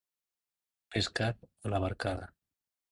[0.95, 1.31] Pescar
[1.67, 2.31] a la barcada.